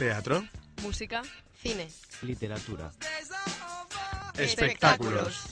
[0.00, 0.42] Teatro.
[0.82, 1.20] Música.
[1.62, 1.86] Cine.
[2.22, 2.90] Literatura.
[4.34, 5.44] Espectáculos.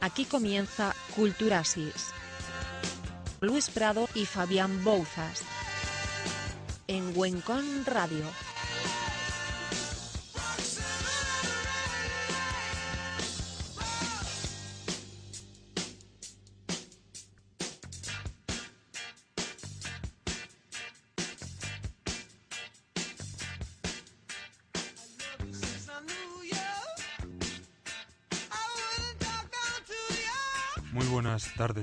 [0.00, 2.14] Aquí comienza Culturasis.
[3.42, 5.42] Luis Prado y Fabián Bouzas.
[6.86, 8.24] En Huencón Radio.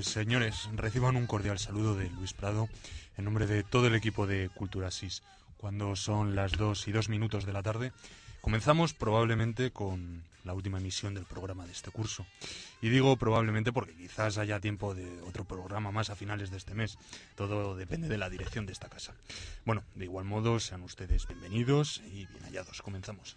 [0.02, 0.68] Señores.
[0.74, 2.68] Reciban un cordial saludo de Luis Prado
[3.16, 5.22] en nombre de todo el equipo de Culturasis.
[5.56, 7.92] Cuando son las 2 y 2 minutos de la tarde,
[8.40, 12.26] comenzamos probablemente con la última emisión del programa de este curso.
[12.82, 16.74] Y digo probablemente porque quizás haya tiempo de otro programa más a finales de este
[16.74, 16.98] mes.
[17.36, 19.14] Todo depende de la dirección de esta casa.
[19.64, 22.82] Bueno, de igual modo, sean ustedes bienvenidos y bien hallados.
[22.82, 23.36] Comenzamos.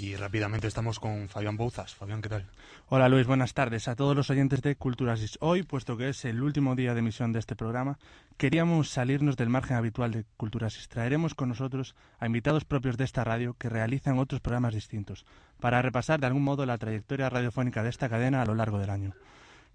[0.00, 1.94] Y rápidamente estamos con Fabián Bouzas.
[1.94, 2.46] Fabián, ¿qué tal?
[2.88, 5.36] Hola Luis, buenas tardes a todos los oyentes de Culturasis.
[5.42, 7.98] Hoy, puesto que es el último día de emisión de este programa,
[8.38, 10.88] queríamos salirnos del margen habitual de Culturasis.
[10.88, 15.26] Traeremos con nosotros a invitados propios de esta radio que realizan otros programas distintos,
[15.60, 18.88] para repasar de algún modo la trayectoria radiofónica de esta cadena a lo largo del
[18.88, 19.12] año.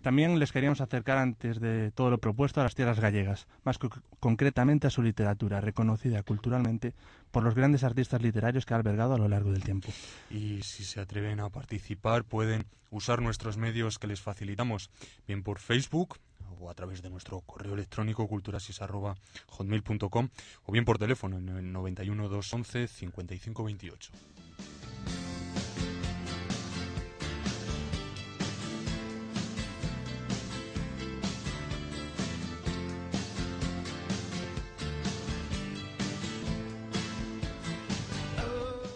[0.02, 3.90] También les queríamos acercar antes de todo lo propuesto a las tierras gallegas, más co-
[4.20, 6.94] concretamente a su literatura, reconocida culturalmente
[7.36, 9.90] por los grandes artistas literarios que ha albergado a lo largo del tiempo.
[10.32, 14.90] Y si se atreven a participar, pueden usar nuestros medios que les facilitamos,
[15.28, 16.18] bien por Facebook
[16.62, 20.30] o a través de nuestro correo electrónico culturasis.hotmail.com
[20.64, 23.64] o bien por teléfono en el 91 211 55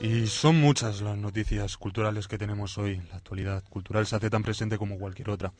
[0.02, 3.02] Y son muchas las noticias culturales que tenemos hoy.
[3.10, 5.52] La actualidad cultural se hace tan presente como cualquier otra.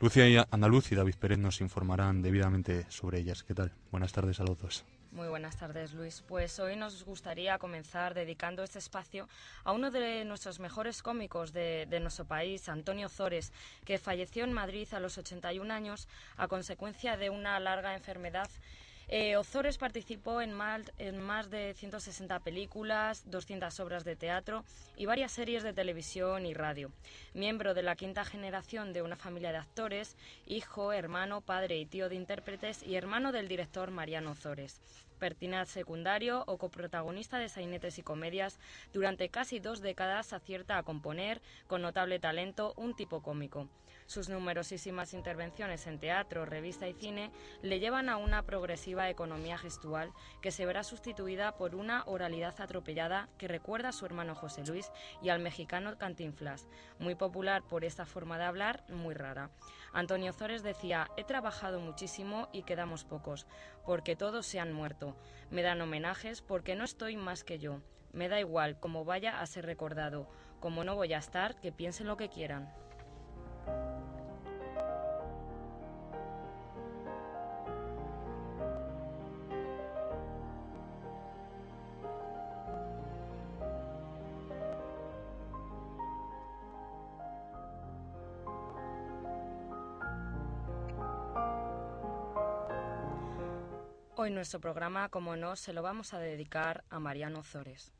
[0.00, 3.44] Lucia y Andaluz y David Pérez nos informarán debidamente sobre ellas.
[3.44, 3.72] ¿Qué tal?
[3.92, 4.84] Buenas tardes a los dos.
[5.12, 6.24] Muy buenas tardes, Luis.
[6.26, 9.28] Pues hoy nos gustaría comenzar dedicando este espacio
[9.62, 13.52] a uno de nuestros mejores cómicos de, de nuestro país, Antonio Zores,
[13.84, 18.50] que falleció en Madrid a los 81 años a consecuencia de una larga enfermedad.
[19.08, 24.64] Eh, Ozores participó en más, en más de 160 películas, 200 obras de teatro
[24.96, 26.90] y varias series de televisión y radio.
[27.34, 30.16] Miembro de la quinta generación de una familia de actores,
[30.46, 34.80] hijo, hermano, padre y tío de intérpretes y hermano del director Mariano Ozores.
[35.18, 38.58] Pertinaz secundario o coprotagonista de sainetes y comedias,
[38.92, 43.68] durante casi dos décadas acierta a componer, con notable talento, un tipo cómico.
[44.06, 47.30] Sus numerosísimas intervenciones en teatro, revista y cine
[47.62, 53.28] le llevan a una progresiva economía gestual que se verá sustituida por una oralidad atropellada
[53.38, 54.92] que recuerda a su hermano José Luis
[55.22, 59.50] y al mexicano Cantinflas, muy popular por esta forma de hablar, muy rara.
[59.92, 63.46] Antonio Zores decía, he trabajado muchísimo y quedamos pocos,
[63.86, 65.16] porque todos se han muerto.
[65.50, 67.80] Me dan homenajes porque no estoy más que yo.
[68.12, 70.28] Me da igual cómo vaya a ser recordado.
[70.60, 72.72] Como no voy a estar, que piensen lo que quieran.
[94.16, 97.93] Hoy nuestro programa, como no, se lo vamos a dedicar a Mariano Zores.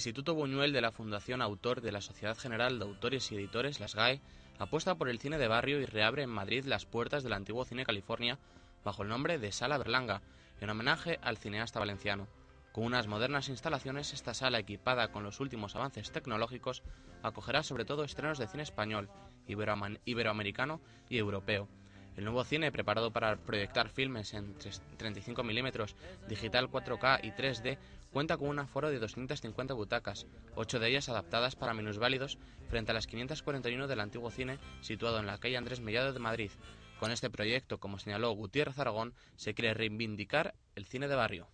[0.00, 3.94] Instituto Buñuel de la Fundación Autor de la Sociedad General de Autores y Editores, las
[3.94, 4.22] GAE,
[4.58, 7.84] apuesta por el cine de barrio y reabre en Madrid las puertas del antiguo Cine
[7.84, 8.38] California
[8.82, 10.22] bajo el nombre de Sala Berlanga,
[10.62, 12.28] en homenaje al cineasta valenciano.
[12.72, 16.82] Con unas modernas instalaciones, esta sala equipada con los últimos avances tecnológicos
[17.22, 19.10] acogerá sobre todo estrenos de cine español,
[19.46, 20.80] iberoamericano
[21.10, 21.68] y europeo.
[22.16, 25.94] El nuevo cine, preparado para proyectar filmes en 3 35 milímetros,
[26.28, 27.78] digital 4K y 3D,
[28.12, 30.26] cuenta con un aforo de 250 butacas,
[30.56, 35.26] 8 de ellas adaptadas para minusválidos, frente a las 541 del antiguo cine situado en
[35.26, 36.50] la calle Andrés Mellado de Madrid.
[36.98, 41.48] Con este proyecto, como señaló Gutiérrez Aragón, se quiere reivindicar el cine de barrio.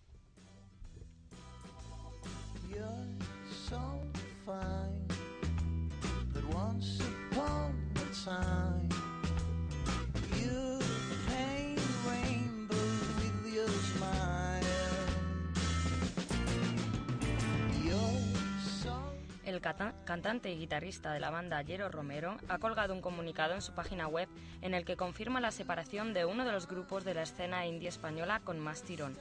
[19.57, 19.63] El
[20.05, 24.07] cantante y guitarrista de la banda Jero Romero ha colgado un comunicado en su página
[24.07, 24.29] web
[24.61, 27.89] en el que confirma la separación de uno de los grupos de la escena indie
[27.89, 29.17] española con más tirón.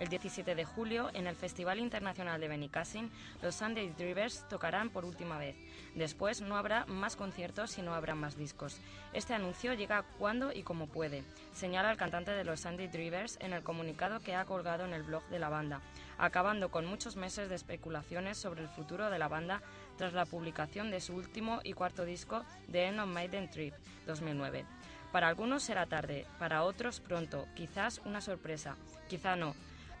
[0.00, 3.10] El 17 de julio, en el Festival Internacional de Benicassin,
[3.42, 5.56] los Sunday Drivers tocarán por última vez.
[5.94, 8.80] Después no habrá más conciertos y no habrá más discos.
[9.12, 11.22] Este anuncio llega cuando y como puede,
[11.52, 15.02] señala el cantante de los Sunday Drivers en el comunicado que ha colgado en el
[15.02, 15.82] blog de la banda,
[16.16, 19.60] acabando con muchos meses de especulaciones sobre el futuro de la banda
[20.00, 22.42] tras la publicación de su último y cuarto disco,
[22.72, 23.74] The End of Maiden Trip
[24.06, 24.64] 2009.
[25.12, 28.76] Para algunos será tarde, para otros pronto, quizás una sorpresa,
[29.10, 29.54] quizá no,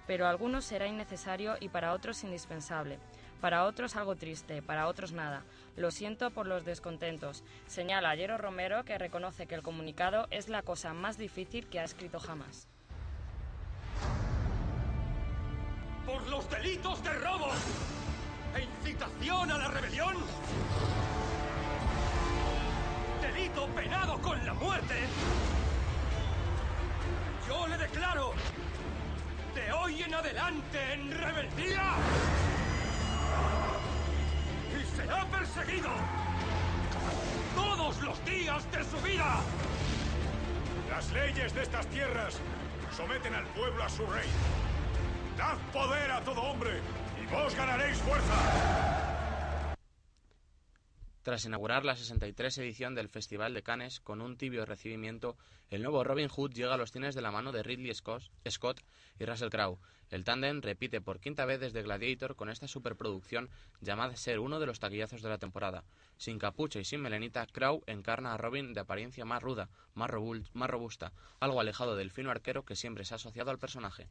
[0.06, 2.98] pero algunos será innecesario y para otros indispensable.
[3.42, 5.42] Para otros algo triste, para otros nada.
[5.76, 7.44] Lo siento por los descontentos.
[7.66, 11.84] Señala Jero Romero que reconoce que el comunicado es la cosa más difícil que ha
[11.84, 12.68] escrito jamás.
[16.06, 17.50] por los delitos de robo
[18.54, 20.16] e incitación a la rebelión.
[23.20, 24.94] Delito penado con la muerte.
[27.46, 28.32] Yo le declaro
[29.54, 31.94] de hoy en adelante en rebeldía
[34.78, 35.90] y será perseguido
[37.54, 39.40] todos los días de su vida.
[40.90, 42.38] Las leyes de estas tierras
[42.96, 44.28] someten al pueblo a su rey.
[45.36, 46.80] Dad poder a todo hombre
[47.30, 48.90] vos ganaréis fuerza.
[51.22, 55.36] Tras inaugurar la 63 edición del Festival de Cannes con un tibio recibimiento,
[55.68, 58.80] el nuevo Robin Hood llega a los cines de la mano de Ridley Scott,
[59.18, 59.78] y Russell Crowe.
[60.08, 63.50] El tándem repite por quinta vez desde Gladiator con esta superproducción
[63.82, 65.84] llamada a ser uno de los taquillazos de la temporada.
[66.16, 71.12] Sin capucha y sin melenita, Crowe encarna a Robin de apariencia más ruda, más robusta,
[71.38, 74.08] algo alejado del fino arquero que siempre se ha asociado al personaje.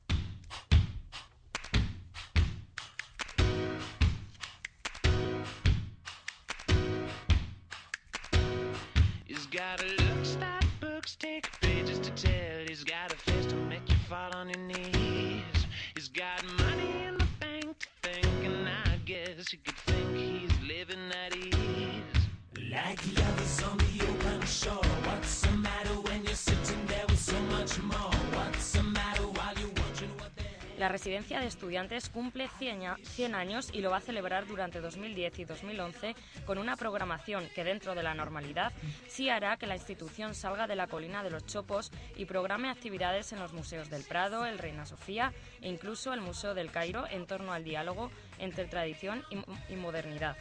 [30.80, 34.80] La residencia de estudiantes cumple 100 a- 100 años y lo va a celebrar durante
[34.80, 36.16] 2010 y 2011
[36.46, 38.72] con una programación que dentro de la normalidad
[39.10, 43.34] sí hará que la institución salga de la colina de los Chopos y programe actividades
[43.34, 47.28] en los museos del Prado, el Reina Sofía e incluso el Museo del Cairo en
[47.28, 50.38] torno al diálogo entre tradición y, mo- y modernidad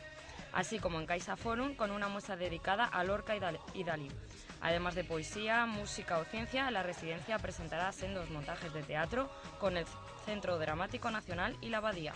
[0.52, 3.36] así como en Caixa Forum con una muestra dedicada a Lorca
[3.74, 4.08] y Dalí.
[4.62, 9.30] Además de poesía, música o ciencia, la residencia presentará sendos montajes de teatro
[9.60, 9.84] con el
[10.28, 12.12] Centro Dramático Nacional y la Abadía.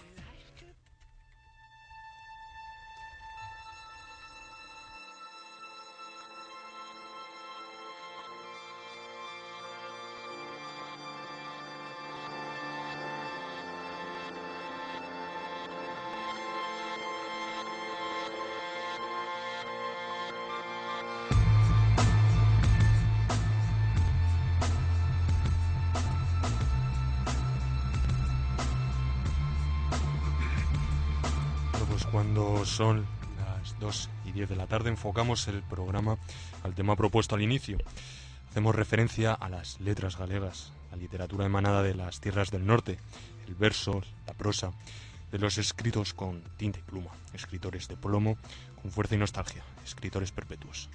[32.12, 33.06] Cuando son
[33.38, 36.18] las 2 y 10 de la tarde enfocamos el programa
[36.62, 37.78] al tema propuesto al inicio.
[38.50, 42.98] Hacemos referencia a las letras galegas, la literatura emanada de las tierras del norte,
[43.48, 44.72] el verso, la prosa,
[45.30, 48.36] de los escritos con tinta y pluma, escritores de plomo,
[48.82, 50.90] con fuerza y nostalgia, escritores perpetuos.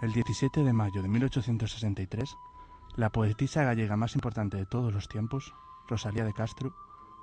[0.00, 2.36] El 17 de mayo de 1863,
[2.94, 5.52] la poetisa gallega más importante de todos los tiempos,
[5.88, 6.72] Rosalía de Castro,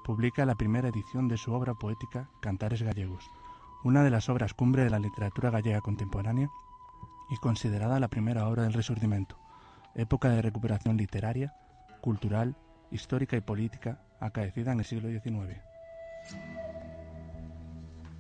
[0.04, 3.32] publica la primera edición de su obra poética Cantares Gallegos,
[3.86, 6.50] una de las obras cumbre de la literatura gallega contemporánea
[7.30, 9.38] y considerada la primera obra del Resurgimiento.
[9.96, 11.56] época de recuperación literaria,
[12.02, 12.58] cultural,
[12.92, 15.62] histórica y política acaecida en el siglo XIX.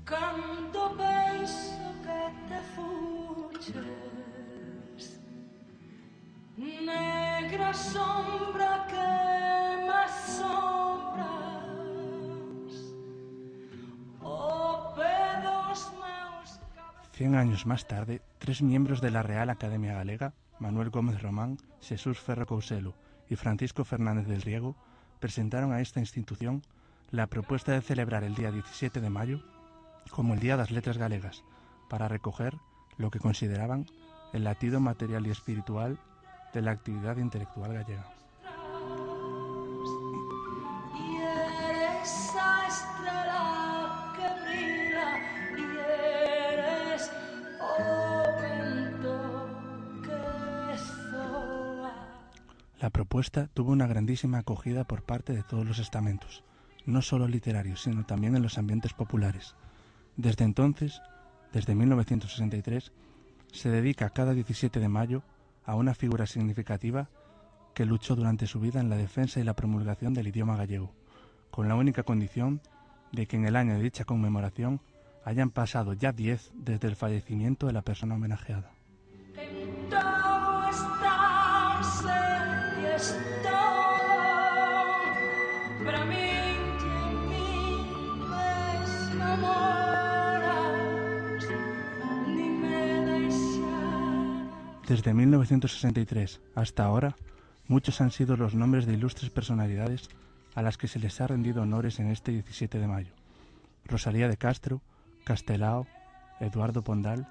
[0.06, 0.16] Que
[2.48, 4.15] te fuches
[6.58, 11.28] Negra sombra que me sombras
[14.22, 16.60] O pedos meus
[17.12, 22.20] Cien años más tarde, tres miembros de la Real Academia Galega, Manuel Gómez Román, Jesús
[22.20, 22.94] Ferro Couselo
[23.30, 24.78] y Francisco Fernández del Riego,
[25.20, 26.62] presentaron a esta institución
[27.12, 29.42] la propuesta de celebrar el día 17 de mayo
[30.10, 31.44] como el Día das Letras Galegas,
[31.90, 32.56] para recoger
[32.98, 33.88] lo que consideraban
[34.32, 36.00] el latido material y espiritual
[36.56, 38.06] de la actividad intelectual gallega.
[52.80, 56.44] La propuesta tuvo una grandísima acogida por parte de todos los estamentos,
[56.86, 59.56] no solo literarios, sino también en los ambientes populares.
[60.16, 61.02] Desde entonces,
[61.52, 62.94] desde 1963,
[63.52, 65.24] se dedica cada 17 de mayo
[65.66, 67.10] a una figura significativa
[67.74, 70.92] que luchó durante su vida en la defensa y la promulgación del idioma gallego,
[71.52, 72.62] con la única condición
[73.12, 74.82] de que en el año de dicha conmemoración
[75.24, 78.75] hayan pasado ya 10 desde el fallecimiento de la persona homenajeada.
[94.88, 97.16] Desde 1963 hasta ahora,
[97.68, 100.10] muchos han sido los nombres de ilustres personalidades
[100.54, 103.12] a las que se les ha rendido honores en este 17 de mayo.
[103.86, 104.82] Rosalía de Castro,
[105.24, 105.88] Castelao,
[106.40, 107.28] Eduardo Pondal,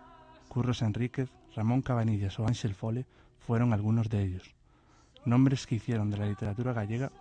[0.49, 3.07] Curros Enríquez, Ramón Cabanillas o Ángel Fole
[3.39, 4.53] fueron algunos de ellos.
[5.25, 7.13] Nombres que hicieron de la literatura gallega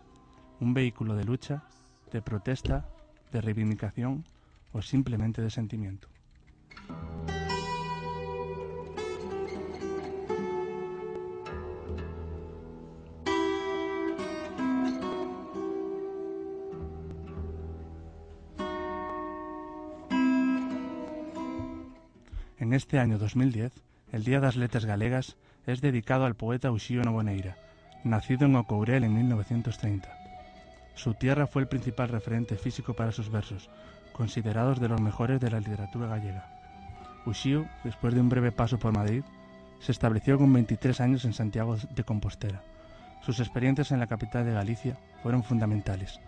[0.60, 1.64] un vehículo de lucha,
[2.12, 2.90] de protesta,
[3.32, 4.26] de reivindicación
[4.72, 6.08] o simplemente de sentimiento.
[22.74, 23.72] Este año 2010,
[24.14, 25.38] el Día das Letras Galegas
[25.68, 27.56] es dedicado al poeta Uxío Noboneira,
[28.04, 30.10] nacido en Ocourel en 1930.
[30.96, 33.70] Su tierra fue el principal referente físico para sus versos,
[34.12, 36.50] considerados de los mejores de la literatura gallega.
[37.28, 39.22] Uxío, después de un breve paso por Madrid,
[39.80, 42.64] se estableció con 23 años en Santiago de Compostela.
[43.22, 46.20] Sus experiencias en la capital de Galicia fueron fundamentales,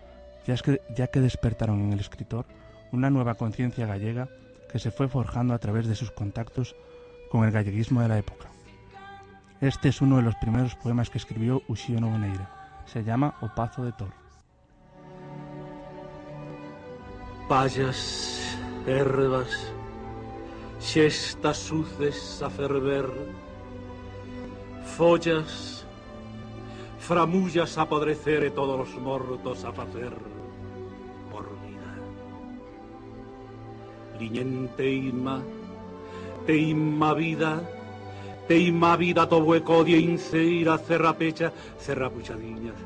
[0.46, 2.46] ya que despertaron en el escritor
[2.92, 4.28] una nueva conciencia gallega
[4.70, 6.76] que se fue forjando a través de sus contactos
[7.30, 8.48] con el galleguismo de la época.
[9.60, 12.82] Este es uno de los primeros poemas que escribió Uxío Noboneira.
[12.86, 14.12] Se llama O Pazo de Tor.
[17.48, 19.72] Pallas, ervas,
[20.80, 23.06] xestas suces a ferver,
[24.96, 25.86] follas,
[26.98, 30.35] framullas a podrecer e todos os mortos a facer
[34.18, 35.42] liñen teima,
[36.46, 37.60] teima vida,
[38.48, 42.76] teima vida todo hueco de inceira, cerra puxadiña cerra puxadiña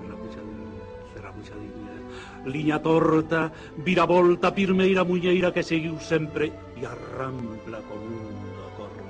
[2.47, 9.05] liña torta, viravolta, pirmeira muñeira que seguiu sempre e arrampla con un do corro.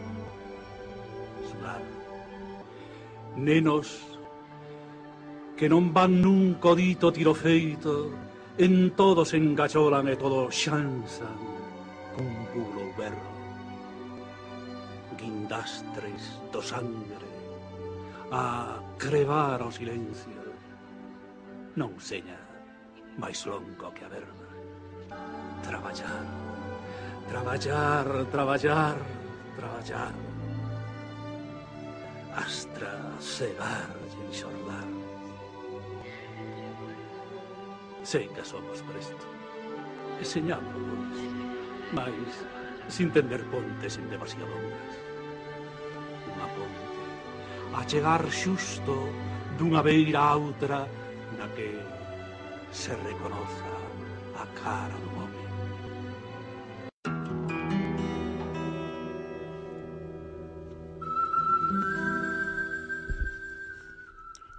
[1.47, 1.83] Sudar,
[3.37, 4.19] Nenos,
[5.57, 8.11] que non van nun dito tiro feito,
[8.59, 11.50] en todos engacholan e todos xanzan
[12.15, 13.33] con duro berro.
[15.19, 17.31] Guindastres do sangre
[18.31, 20.55] a crevar o silencio.
[21.75, 22.39] Non seña
[23.19, 24.49] máis longo que a verba.
[25.67, 26.25] Traballar,
[27.29, 28.97] traballar, traballar,
[29.59, 30.15] traballar.
[32.31, 34.89] Astra cegar e xordar.
[38.07, 39.27] Sei que somos presto.
[40.21, 41.60] E señalo, pois.
[41.93, 42.33] Mais
[42.89, 44.95] sin tender pontes en demasiado ondas.
[46.31, 46.91] Unha ponte
[47.75, 48.95] a chegar xusto
[49.59, 50.87] dunha beira a outra
[51.39, 51.79] na que
[52.71, 53.75] se reconoza
[54.39, 55.41] a cara do home.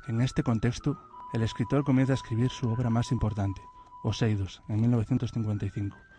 [0.08, 1.00] En este contexto,
[1.34, 3.62] el escritor comienza a escribir su obra más importante,
[4.04, 6.11] Os Eidos, en 1955.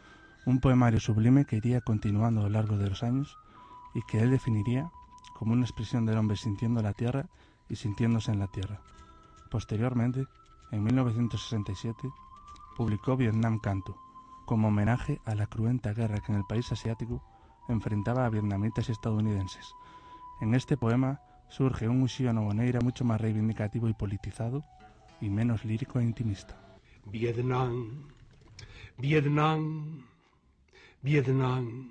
[0.44, 3.38] Un poemario sublime que iría continuando a lo largo de los años
[3.94, 4.90] y que él definiría
[5.34, 7.26] como una expresión del hombre sintiendo la tierra
[7.68, 8.80] y sintiéndose en la tierra.
[9.50, 10.24] Posteriormente,
[10.70, 12.08] en 1967,
[12.76, 13.96] publicó Vietnam Canto,
[14.46, 17.22] como homenaje a la cruenta guerra que en el país asiático
[17.68, 19.74] enfrentaba a vietnamitas y estadounidenses.
[20.40, 24.64] En este poema surge un Ushio Noboneira mucho más reivindicativo y politizado
[25.20, 26.58] y menos lírico e intimista.
[27.06, 28.08] Vietnam,
[28.98, 30.02] Vietnam,
[31.04, 31.90] Vietnam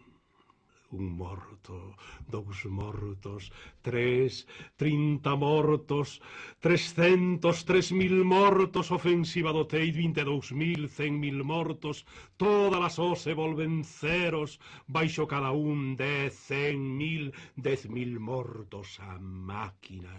[0.91, 1.95] un morto,
[2.29, 3.51] dous mortos,
[3.81, 6.21] tres, trinta mortos,
[6.59, 12.05] trescentos, tres mil mortos, ofensiva do Tei, vinte dous mil, cen mil mortos,
[12.37, 18.99] todas as os se volven ceros, baixo cada un dez, cen mil, dez mil mortos
[18.99, 20.15] a máquina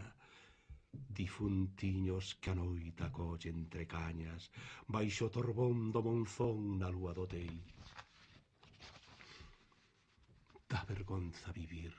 [0.93, 4.53] difuntiños que a noite acolle entre cañas,
[4.89, 7.57] baixo o torbón do monzón na lúa do Tei
[10.73, 11.93] da vergonza vivir.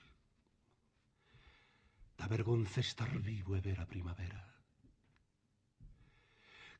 [2.17, 4.41] Da vergonza estar vivo e ver a primavera.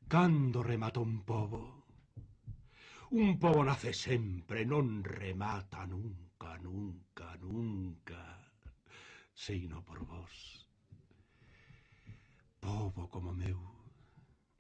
[0.08, 1.86] Cando remata un pobo?
[3.12, 8.24] Un pobo nace sempre, non remata nunca, nunca, nunca,
[9.32, 10.68] seino por vos.
[12.60, 13.62] Pobo como meu,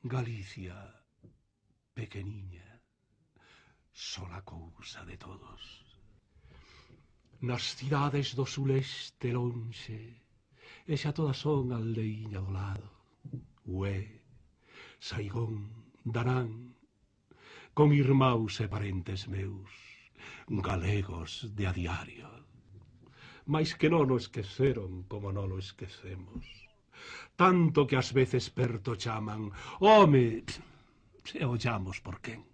[0.04, 0.78] Galicia,
[1.96, 2.70] pequeniña,
[3.92, 5.83] sola cousa de todos.
[7.44, 10.00] Nas cidades do suleste lonxe
[10.92, 12.88] E xa todas son aldeiña do lado.
[13.68, 14.00] Ué,
[15.08, 15.56] Saigón,
[16.16, 16.50] Danán
[17.78, 19.72] Con irmãos e parentes meus
[20.68, 22.32] Galegos de a diario.
[23.52, 26.48] Mais que non o esqueceron como non o esquecemos.
[27.42, 29.52] Tanto que ás veces perto chaman
[29.84, 30.48] Home,
[31.28, 32.53] se ollamos por quen?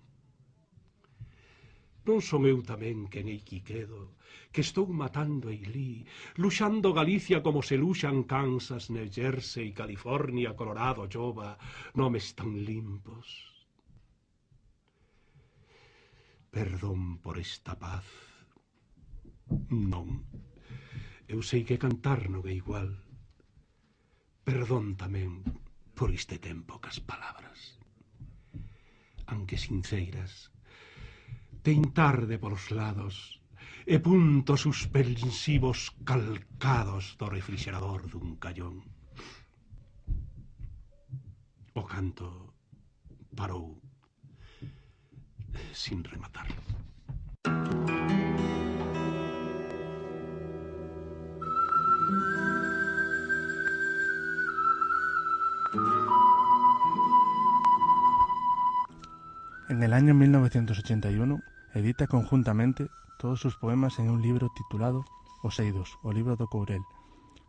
[2.07, 4.15] Non son eu tamén que nei Quiquedo,
[4.53, 6.05] que estou matando a Ilí,
[6.41, 11.59] luxando Galicia como se luxan Kansas, New Jersey, California, Colorado, Jova,
[11.99, 13.27] nomes tan limpos.
[16.49, 18.07] Perdón por esta paz.
[19.69, 20.25] Non.
[21.29, 22.89] Eu sei que cantar non é igual.
[24.47, 25.45] Perdón tamén
[25.93, 27.77] por este tempo cas palabras.
[29.29, 30.49] Anque sinceiras,
[31.61, 33.39] teintar de polos lados
[33.85, 38.85] e puntos suspensivos calcados do refrigerador dun callón.
[41.73, 42.53] O canto
[43.35, 43.81] parou
[45.73, 46.47] sin rematar.
[59.69, 61.43] En el año 1981
[61.75, 65.05] edita conjuntamente todos sus poemas en un libro titulado
[65.43, 66.81] Os Eidos, o libro do Courel,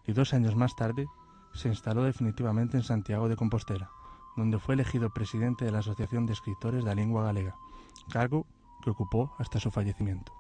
[0.05, 1.09] y dos años más tarde
[1.55, 3.89] se instaló definitivamente en Santiago de Compostela,
[4.37, 7.57] donde fue elegido presidente de la Asociación de Escritores de la Lengua Galega,
[8.13, 8.45] cargo
[8.85, 10.31] que ocupó hasta su fallecimiento.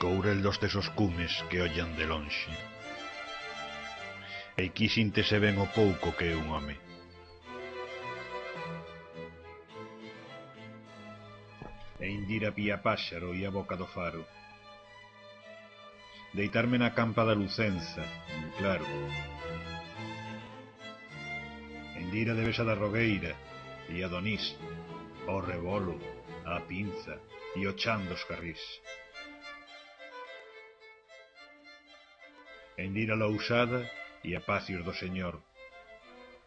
[0.00, 2.77] Courel dos tesos cumes que ollan de lonxe.
[4.58, 6.74] E aquí síntese ben o pouco que é un home.
[12.02, 14.26] E Indira pía páxaro e a boca do faro.
[16.34, 18.02] Deitarme na campa da Lucenza,
[18.58, 18.82] claro.
[21.94, 23.38] Endira de Besa da Rogueira,
[23.94, 24.58] e a Donís,
[25.30, 26.02] o rebolo,
[26.42, 27.14] a pinza
[27.54, 28.62] e o chan dos carrís.
[32.74, 33.86] Endira Lousada
[34.28, 35.40] e a pacios do Señor,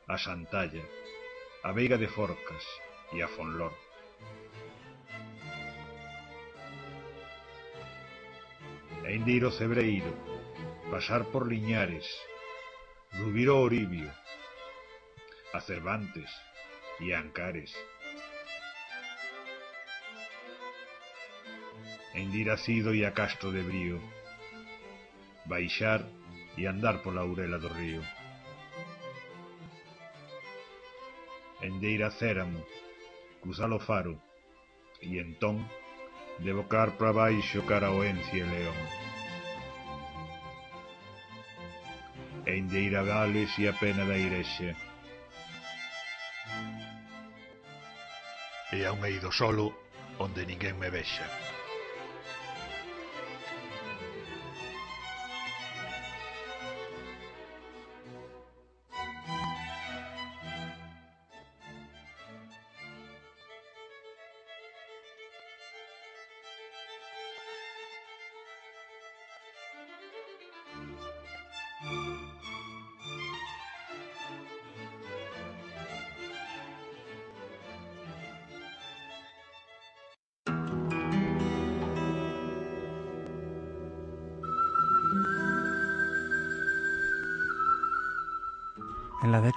[0.08, 0.86] a Santalla,
[1.64, 2.62] a Veiga de Forcas
[3.12, 3.74] e a Fonlor.
[9.10, 10.14] Endir o Cebreiro,
[10.94, 12.06] pasar por Liñares,
[13.18, 14.14] Rubiro Oribio,
[15.52, 16.30] a Cervantes
[17.02, 17.74] e a Ancares.
[22.14, 23.98] Endir a Cido e a Castro de Brío,
[25.50, 26.06] baixar
[26.58, 28.02] e andar pola ourela do río.
[31.62, 32.66] Endeira céramo,
[33.42, 34.18] cruzar o faro,
[35.02, 35.62] e entón
[36.40, 38.80] devocar para baixo cara a Oense e León.
[42.46, 44.76] Endeira Gales e a pena da Irexe.
[48.74, 49.78] E a un eido solo
[50.18, 51.28] onde ninguén me vexa.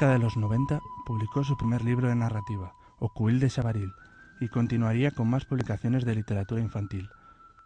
[0.09, 3.93] De los 90 publicó su primer libro de narrativa, Ocuil de Chavaril,
[4.41, 7.09] y continuaría con más publicaciones de literatura infantil.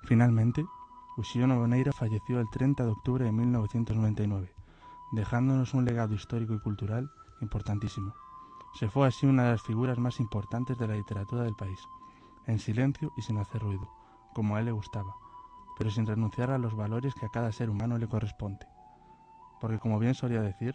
[0.04, 0.64] Finalmente,
[1.16, 4.52] Uxío Boneira falleció el 30 de octubre de 1999,
[5.12, 8.14] dejándonos un legado histórico y cultural importantísimo.
[8.74, 11.80] Se fue así una de las figuras más importantes de la literatura del país,
[12.46, 13.88] en silencio y sin hacer ruido,
[14.34, 15.16] como a él le gustaba,
[15.76, 18.66] pero sin renunciar a los valores que a cada ser humano le corresponde.
[19.60, 20.74] Porque como bien solía decir,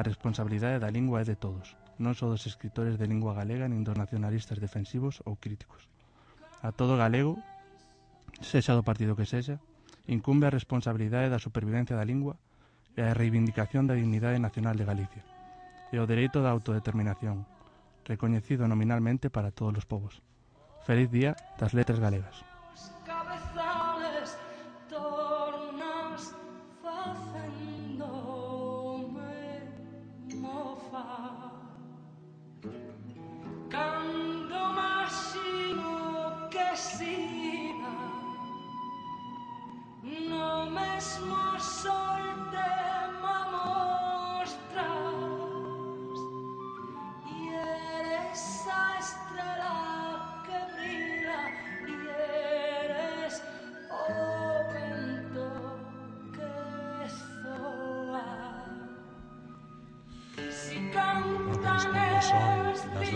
[0.00, 3.84] A responsabilidade da lingua é de todos, non só dos escritores de lingua galega nin
[3.84, 5.92] dos nacionalistas defensivos ou críticos.
[6.64, 7.36] A todo galego,
[8.40, 9.60] sexa do partido que sexa,
[10.08, 12.40] incumbe a responsabilidade da supervivencia da lingua
[12.96, 15.20] e a reivindicación da dignidade nacional de Galicia
[15.92, 17.44] e o dereito da autodeterminación,
[18.08, 20.24] recoñecido nominalmente para todos os povos.
[20.88, 22.49] Feliz Día das Letras Galegas.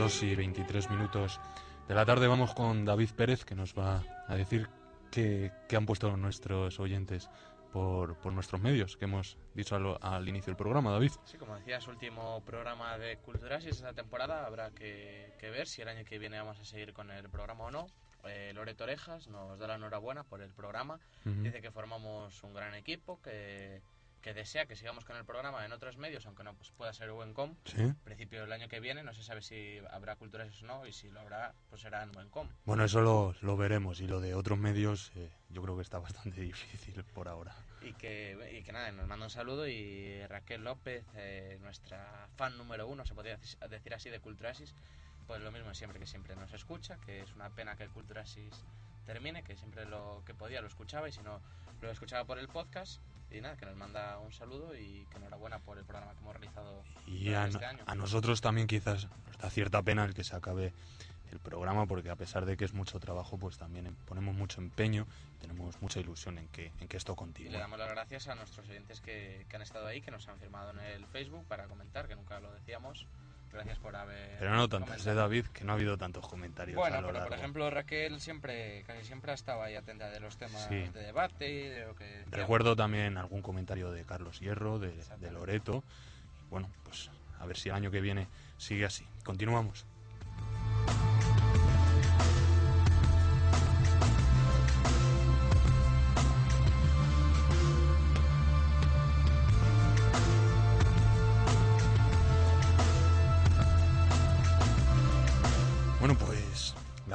[0.05, 1.40] 2 y 23 minutos
[1.88, 4.69] de la tarde vamos con David Pérez que nos va a decir
[5.11, 7.31] qué, qué han puesto nuestros oyentes
[7.73, 11.12] por, por nuestros medios que hemos dicho al, al inicio del programa, David.
[11.25, 14.45] Sí, como decías, último programa de Culturasis esta temporada.
[14.45, 17.64] Habrá que, que ver si el año que viene vamos a seguir con el programa
[17.64, 17.87] o no.
[18.27, 21.01] Eh, Loreto Orejas nos da la enhorabuena por el programa.
[21.25, 21.45] Ujú.
[21.45, 23.81] Dice que formamos un gran equipo, que,
[24.25, 27.11] que desea que sigamos con el programa en otros medios, aunque no pues, pueda ser
[27.13, 27.55] Wencom.
[27.67, 27.93] Sí.
[28.05, 31.11] Principio del año que viene, no se sabe si habrá Culturasis o no, y si
[31.11, 32.49] lo habrá, pues será en Wencom.
[32.65, 35.99] Bueno, eso lo, lo veremos y lo de otros medios eh, yo creo que está
[35.99, 37.55] bastante difícil por ahora.
[37.83, 42.57] Y que, y que nada, nos manda un saludo y Raquel López, eh, nuestra fan
[42.57, 44.75] número uno, se podría deci- decir así, de Culturasis,
[45.27, 48.65] pues lo mismo siempre, que siempre nos escucha, que es una pena que Culturasis
[49.05, 51.43] termine, que siempre lo que podía lo escuchaba y si no
[51.83, 53.03] lo escuchaba por el podcast.
[53.31, 56.35] Y nada, que nos manda un saludo y que enhorabuena por el programa que hemos
[56.35, 57.83] realizado Y a, este año.
[57.87, 60.73] a nosotros también quizás nos da cierta pena el que se acabe
[61.33, 64.61] el programa porque a pesar de que es mucho trabajo pues también em- ponemos mucho
[64.61, 65.09] empeño
[65.41, 67.59] tenemos mucha ilusión en que, en que esto Y le continúe.
[67.59, 70.71] damos las gracias a nuestros oyentes que, que han estado ahí, que nos han firmado
[70.71, 73.07] en el Facebook para comentar, que nunca lo decíamos.
[73.55, 74.37] Gracias por haber.
[74.38, 75.12] Pero no tantas, comentado.
[75.12, 75.47] ¿eh, David?
[75.47, 76.77] Que no ha habido tantos comentarios.
[76.77, 80.21] a Bueno, lo pero por ejemplo Raquel siempre, casi siempre ha estado ahí atenta de
[80.21, 80.75] los temas Sí.
[80.93, 82.25] de debate y de lo que...
[82.31, 85.83] Recuerdo también algún comentario de Carlos Hierro, de, de Loreto.
[86.51, 89.07] Bueno, pues a ver si el año que viene sigue así.
[89.25, 89.87] Continuamos.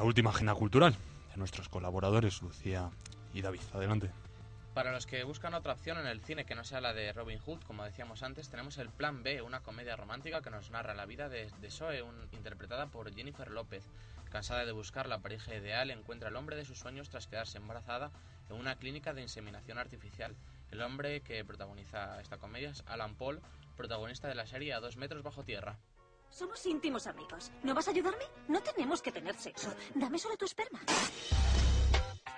[0.10, 0.95] Última agenda cultural
[1.32, 2.89] de nuestros colaboradores, Lucía
[3.34, 3.62] y David.
[3.74, 4.10] Adelante.
[4.74, 7.39] Para los que buscan otra opción en el cine que no sea la de Robin
[7.39, 11.06] Hood, como decíamos antes, tenemos el Plan B, una comedia romántica que nos narra la
[11.06, 13.84] vida de, de Zoe, un- interpretada por Jennifer López.
[14.32, 18.12] Cansada de buscar la pareja ideal, encuentra al hombre de sus sueños tras quedarse embarazada
[18.50, 20.36] en una clínica de inseminación artificial.
[20.72, 23.41] El hombre que protagoniza esta comedia es Alan Paul,
[23.76, 25.78] protagonista de la serie A dos metros bajo tierra.
[26.30, 27.52] Somos íntimos amigos.
[27.63, 28.24] ¿No vas a ayudarme?
[28.48, 29.74] No tenemos que tener sexo.
[29.96, 30.80] Dame solo tu esperma.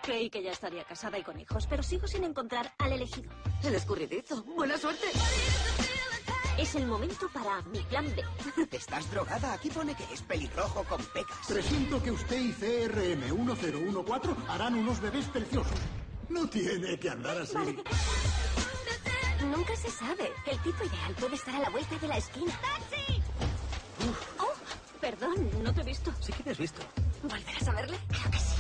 [0.02, 3.32] Creí que ya estaría casada y con hijos, pero sigo sin encontrar al elegido.
[3.64, 4.44] El escurridizo.
[4.44, 5.08] Buena suerte.
[6.58, 8.24] Es el momento para mi plan B.
[8.72, 9.54] ¿Estás drogada?
[9.54, 11.48] Aquí pone que es pelirrojo con pecas.
[11.48, 15.80] Presiento que usted y CRM 1014 harán unos bebés preciosos.
[16.30, 17.56] No tiene que andar así.
[19.46, 20.32] Nunca se sabe.
[20.46, 22.54] El tipo ideal puede estar a la vuelta de la esquina.
[22.62, 23.21] ¡Taxi!
[25.02, 26.14] Perdón, no te he visto.
[26.20, 26.82] Sí que te has visto.
[27.24, 27.98] ¿Volverás a verle?
[28.08, 28.56] Creo que sí.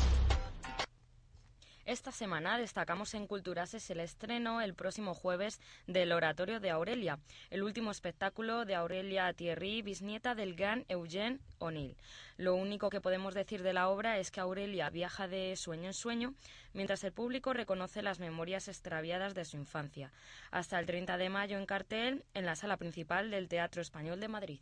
[1.85, 7.63] Esta semana destacamos en Culturases el estreno el próximo jueves del Oratorio de Aurelia, el
[7.63, 11.97] último espectáculo de Aurelia Thierry, bisnieta del gran Eugène O'Neill.
[12.37, 15.93] Lo único que podemos decir de la obra es que Aurelia viaja de sueño en
[15.93, 16.33] sueño,
[16.73, 20.11] mientras el público reconoce las memorias extraviadas de su infancia.
[20.49, 24.27] Hasta el 30 de mayo en cartel en la sala principal del Teatro Español de
[24.27, 24.59] Madrid.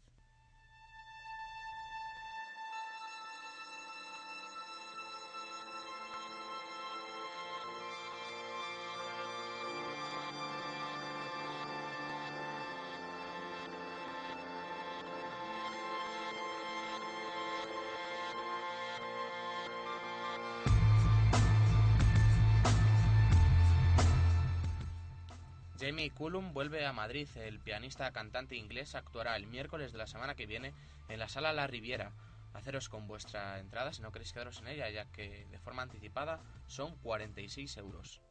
[26.86, 27.28] A Madrid.
[27.36, 30.74] El pianista cantante inglés actuará el miércoles de la semana que viene
[31.10, 32.14] en la sala La Riviera.
[32.54, 36.40] Haceros con vuestra entrada si no queréis quedaros en ella, ya que de forma anticipada
[36.68, 38.22] son 46 euros.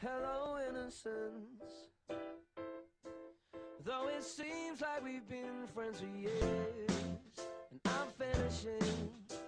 [0.00, 1.90] Hello, innocence.
[3.84, 6.90] Though it seems like we've been friends for years,
[7.70, 9.45] and I'm finishing.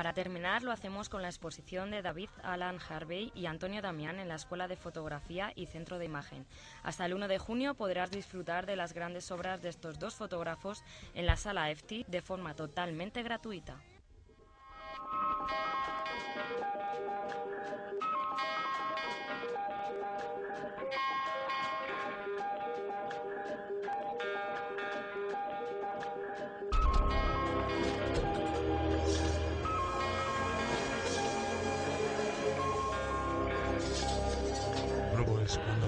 [0.00, 4.28] Para terminar, lo hacemos con la exposición de David Alan Harvey y Antonio Damián en
[4.28, 6.46] la Escuela de Fotografía y Centro de Imagen.
[6.82, 10.82] Hasta el 1 de junio podrás disfrutar de las grandes obras de estos dos fotógrafos
[11.12, 13.76] en la sala EFTI de forma totalmente gratuita.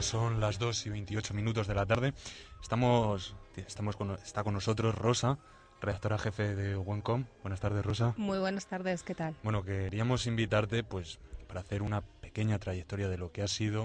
[0.03, 2.13] Cuando son las 2 y 28 minutos de la tarde,
[2.61, 5.39] estamos, estamos con, está con nosotros Rosa,
[5.81, 7.27] redactora jefe de Wencom.
[7.43, 8.13] Buenas tardes, Rosa.
[8.17, 9.37] Muy buenas tardes, ¿qué tal?
[9.45, 13.85] Bueno, queríamos invitarte pues para hacer una pequeña trayectoria de lo que ha sido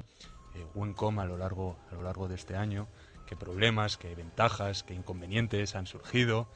[0.56, 2.88] eh, Wencom a lo largo a lo largo de este año,
[3.27, 6.47] qué problemas, qué ventajas, qué inconvenientes han surgido.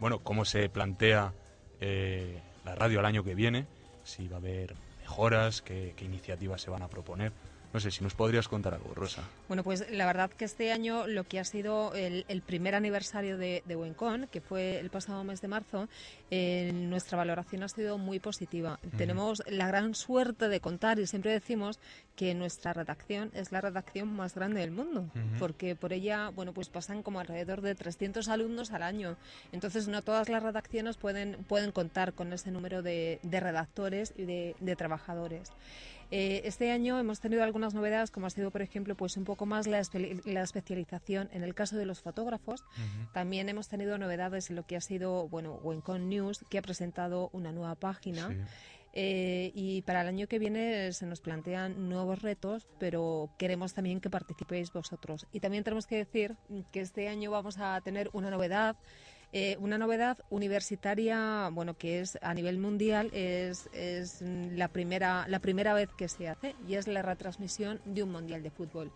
[0.00, 1.34] Bueno, cómo se plantea
[1.80, 3.66] eh, la radio al año que viene,
[4.02, 7.32] si va a haber mejoras, qué, qué iniciativas se van a proponer.
[7.74, 9.24] No sé, si nos podrías contar algo, Rosa.
[9.48, 13.36] Bueno, pues la verdad que este año lo que ha sido el, el primer aniversario
[13.36, 15.88] de, de Wencon, que fue el pasado mes de marzo,
[16.30, 18.78] eh, nuestra valoración ha sido muy positiva.
[18.96, 21.80] Tenemos la gran suerte de contar y siempre decimos
[22.14, 25.10] que nuestra redacción es la redacción más grande del mundo,
[25.40, 29.16] porque por ella, bueno, pues pasan como alrededor de 300 alumnos al año.
[29.50, 34.26] Entonces, no todas las redacciones pueden, pueden contar con ese número de, de redactores y
[34.26, 35.50] de, de trabajadores.
[36.16, 39.46] Eh, este año hemos tenido algunas novedades, como ha sido, por ejemplo, pues un poco
[39.46, 42.62] más la, espe- la especialización en el caso de los fotógrafos.
[43.12, 47.30] También hemos tenido novedades en lo que ha sido, bueno, Wencon News, que ha presentado
[47.32, 48.28] una nueva página.
[48.28, 48.36] Sí.
[48.96, 54.00] Eh, y para el año que viene se nos plantean nuevos retos, pero queremos también
[54.00, 55.26] que participéis vosotros.
[55.32, 56.36] Y también tenemos que decir
[56.70, 58.76] que este año vamos a tener una novedad.
[59.36, 65.40] Eh, una novedad universitaria, bueno, que es a nivel mundial, es, es la, primera, la
[65.40, 68.92] primera vez que se hace y es la retransmisión de un mundial de fútbol.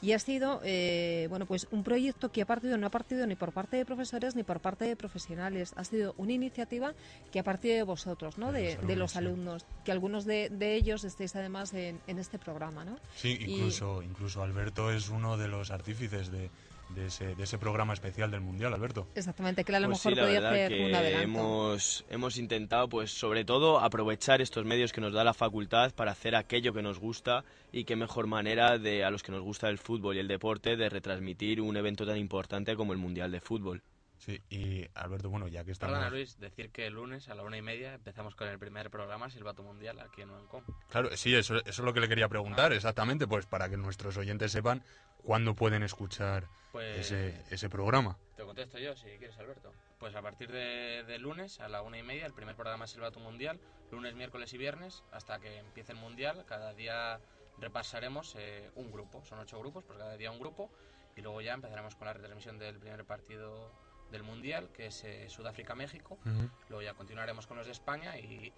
[0.00, 3.34] Y ha sido, eh, bueno, pues un proyecto que ha partido, no ha partido ni
[3.36, 5.74] por parte de profesores ni por parte de profesionales.
[5.76, 6.94] Ha sido una iniciativa
[7.30, 8.50] que ha partido de vosotros, ¿no?
[8.50, 12.84] De, de los alumnos, que algunos de, de ellos estéis además en, en este programa,
[12.84, 12.96] ¿no?
[13.16, 16.50] Sí, Y- incluso, incluso Alberto es uno de los artífices de,
[16.94, 19.08] de ese, de ese programa especial del Mundial, Alberto.
[19.14, 21.22] Exactamente, que a lo Pues mejor sí, la podía hacer que un adelanto.
[21.24, 26.12] hemos, hemos intentado, pues sobre todo, aprovechar estos medios que nos da la facultad para
[26.12, 29.68] hacer aquello que nos gusta y qué mejor manera de a los que nos gusta
[29.68, 33.40] el fútbol y el deporte de retransmitir un evento tan importante como el Mundial de
[33.40, 33.82] Fútbol.
[34.24, 35.94] Sí, y Alberto, bueno, ya que estamos...
[35.96, 38.88] Perdona, Luis, decir que el lunes a la una y media empezamos con el primer
[38.88, 40.62] programa Silbato Mundial aquí en Uencom.
[40.90, 44.16] Claro, sí, eso, eso es lo que le quería preguntar, exactamente, pues para que nuestros
[44.16, 44.84] oyentes sepan
[45.24, 48.16] cuándo pueden escuchar Pues- ese, ese programa.
[48.36, 49.72] Te contesto yo, si quieres, Alberto.
[49.98, 52.92] Pues a partir de, de lunes a la una y media, el primer programa es
[52.92, 53.58] Silbato Mundial,
[53.90, 56.44] lunes, miércoles y viernes, hasta que empiece el Mundial.
[56.46, 57.18] Cada día
[57.58, 60.70] repasaremos eh, un grupo, son ocho grupos, pues cada día un grupo,
[61.16, 63.72] y luego ya empezaremos con la retransmisión del primer partido
[64.12, 66.18] del Mundial, que es eh, Sudáfrica-México.
[66.24, 66.48] Ujú.
[66.68, 68.52] Luego ya continuaremos con los de España y,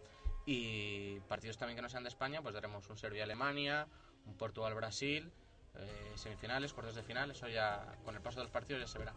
[0.46, 3.86] y partidos también que no sean de España, pues daremos un Serbia-Alemania,
[4.26, 5.30] un Portugal-Brasil,
[5.76, 8.98] eh, semifinales, cuartos de final, eso ya con el paso de los partidos ya se
[8.98, 9.12] verá.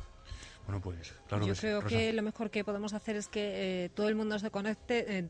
[0.65, 1.95] Bueno, pues claro Yo que sí, creo Rosa.
[1.97, 5.29] que lo mejor que podemos hacer es que eh, todo el mundo se conecte en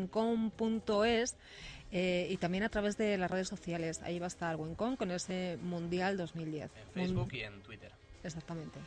[0.00, 1.36] www.wencom.es
[1.92, 4.00] eh, y también a través de las redes sociales.
[4.02, 6.70] Ahí va a estar Wencom con ese Mundial 2010.
[6.76, 7.90] En Facebook Mun- y en Twitter.
[8.22, 8.78] Exactamente.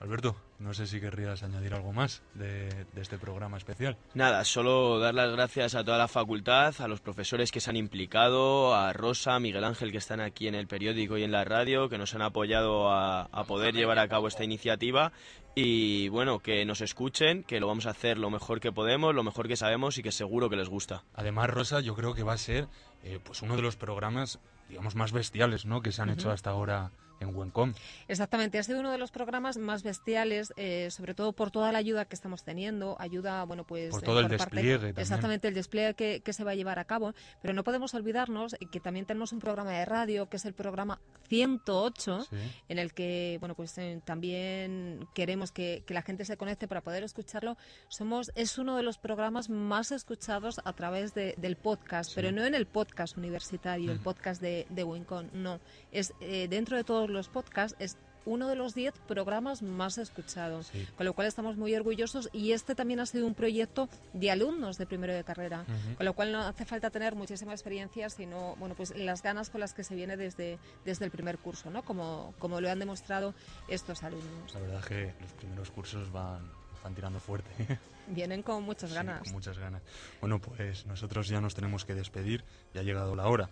[0.00, 3.96] Alberto, no sé si querrías añadir algo más de, de este programa especial.
[4.14, 7.76] Nada, solo dar las gracias a toda la facultad, a los profesores que se han
[7.76, 11.44] implicado, a Rosa, a Miguel Ángel que están aquí en el periódico y en la
[11.44, 15.12] radio, que nos han apoyado a, a poder llevar a cabo esta iniciativa
[15.54, 19.24] y bueno, que nos escuchen, que lo vamos a hacer lo mejor que podemos, lo
[19.24, 21.02] mejor que sabemos y que seguro que les gusta.
[21.14, 22.68] Además, Rosa, yo creo que va a ser
[23.02, 25.80] eh, pues uno de los programas digamos, más bestiales, ¿no?
[25.82, 27.72] Que se han hecho hasta ahora en Wencom.
[28.08, 31.78] Exactamente, ha sido uno de los programas más bestiales, eh, sobre todo por toda la
[31.78, 33.90] ayuda que estamos teniendo, ayuda, bueno, pues...
[33.90, 34.98] Por eh, todo el parte- despliegue también.
[34.98, 38.56] Exactamente, el despliegue que, que se va a llevar a cabo, pero no podemos olvidarnos
[38.70, 42.36] que también tenemos un programa de radio, que es el programa 108, Sí.
[42.68, 46.80] en el que, bueno, pues eh, también queremos que, que la gente se conecte para
[46.82, 47.56] poder escucharlo.
[47.88, 52.44] Somos, es uno de los programas más escuchados a través de- del podcast, pero no
[52.44, 54.02] en el podcast universitario, el Mm.
[54.02, 55.60] podcast de, de Wincon, no.
[55.92, 60.86] Es dentro de todos los podcasts, es uno de los 10 programas más escuchados, Sí.
[60.98, 64.76] con lo cual estamos muy orgullosos y este también ha sido un proyecto de alumnos
[64.76, 65.64] de primero de carrera,
[65.96, 69.60] con lo cual no hace falta tener muchísima experiencia, sino bueno, pues las ganas con
[69.60, 71.82] las que se viene desde, desde el primer curso, ¿no?
[71.84, 73.34] como, como lo han demostrado
[73.68, 74.52] estos alumnos.
[74.52, 76.50] La verdad que los primeros cursos van,
[76.82, 77.50] van tirando fuerte.
[78.08, 79.22] Vienen con muchas Sí, ganas.
[79.22, 79.82] con muchas ganas.
[80.20, 83.50] Bueno, pues nosotros ya nos tenemos que despedir, ya ha llegado la hora.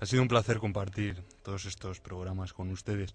[0.00, 3.14] Ha sido un placer compartir todos estos programas con ustedes.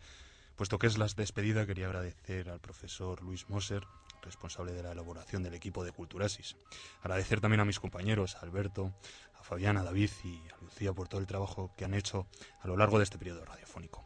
[0.57, 3.83] Puesto que es la despedida, quería agradecer al profesor Luis Moser,
[4.21, 6.55] responsable de la elaboración del equipo de Culturasis.
[7.01, 8.93] Agradecer también a mis compañeros, a Alberto,
[9.39, 12.27] a Fabián, a David y a Lucía por todo el trabajo que han hecho
[12.61, 14.03] a lo largo de este periodo radiofónico.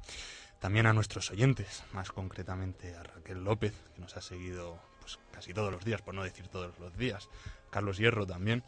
[0.60, 5.54] También a nuestros oyentes, más concretamente a Raquel López, que nos ha seguido pues, casi
[5.54, 7.30] todos los días, por no decir todos los días,
[7.70, 8.64] Carlos Hierro también,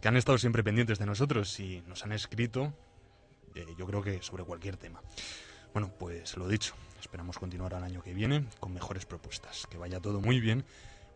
[0.00, 2.72] que han estado siempre pendientes de nosotros y nos han escrito,
[3.56, 5.02] eh, yo creo que sobre cualquier tema.
[5.72, 9.66] Bueno, pues lo dicho, esperamos continuar al año que viene con mejores propuestas.
[9.68, 10.64] Que vaya todo muy bien.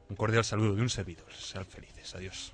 [0.09, 1.33] Un cordial saludo de un servidor.
[1.33, 2.13] Sean felices.
[2.17, 2.53] Adiós.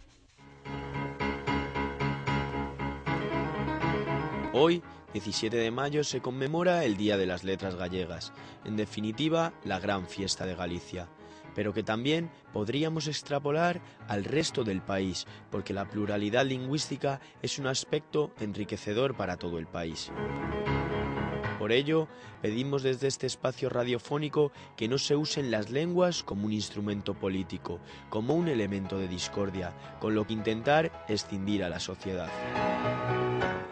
[4.53, 4.83] Hoy,
[5.15, 8.33] 17 de mayo, se conmemora el Día de las Letras Gallegas,
[8.65, 11.09] en definitiva, la gran fiesta de Galicia,
[11.57, 17.66] pero que también podríamos extrapolar al resto del país, porque la pluralidad lingüística es un
[17.66, 20.12] aspecto enriquecedor para todo el país.
[21.59, 22.07] Por ello,
[22.42, 27.81] pedimos desde este espacio radiofónico que no se usen las lenguas como un instrumento político,
[28.11, 33.26] como un elemento de discordia, con lo que intentar escindir a la sociedad.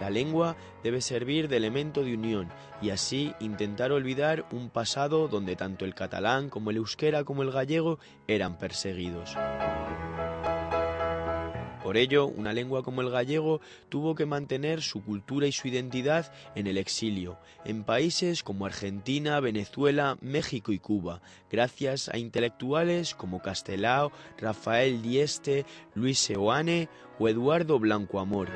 [0.05, 2.51] La lengua debe servir de elemento de unión
[2.83, 7.51] y así intentar olvidar un pasado donde tanto el catalán como el euskera como el
[7.51, 9.35] gallego eran perseguidos.
[11.83, 16.31] Por ello, una lengua como el gallego tuvo que mantener su cultura y su identidad
[16.55, 23.41] en el exilio, en países como Argentina, Venezuela, México y Cuba, gracias a intelectuales como
[23.41, 25.65] Castelao, Rafael Dieste,
[25.95, 28.51] Luis Seoane o Eduardo Blanco Amor.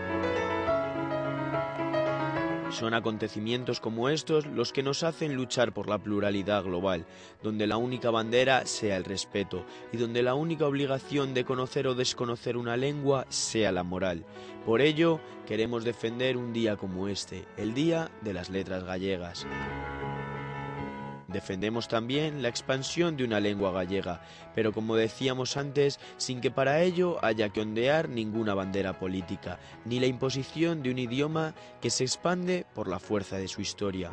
[2.70, 7.06] Son acontecimientos como estos los que nos hacen luchar por la pluralidad global,
[7.42, 11.94] donde la única bandera sea el respeto y donde la única obligación de conocer o
[11.94, 14.24] desconocer una lengua sea la moral.
[14.66, 19.46] Por ello, queremos defender un día como este, el Día de las Letras Gallegas.
[21.28, 24.22] Defendemos también la expansión de una lengua gallega,
[24.54, 30.00] pero como decíamos antes, sin que para ello haya que ondear ninguna bandera política, ni
[30.00, 34.10] la imposición de un idioma que se expande por la fuerza de su historia.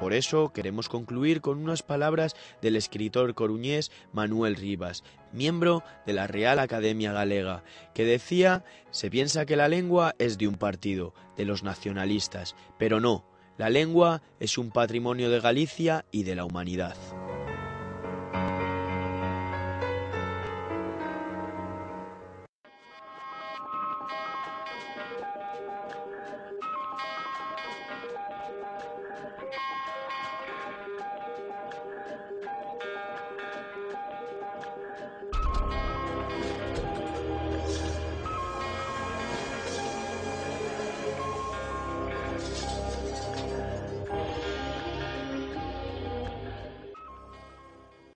[0.00, 6.26] Por eso queremos concluir con unas palabras del escritor coruñés Manuel Rivas, miembro de la
[6.26, 11.44] Real Academia Galega, que decía, se piensa que la lengua es de un partido, de
[11.44, 13.29] los nacionalistas, pero no,
[13.60, 16.96] la lengua es un patrimonio de Galicia y de la humanidad.